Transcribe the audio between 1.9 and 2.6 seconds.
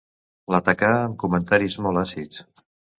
àcids.